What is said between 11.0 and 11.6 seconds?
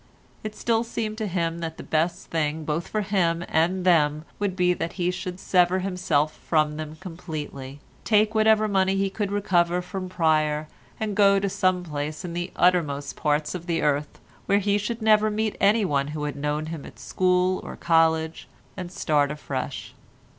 go to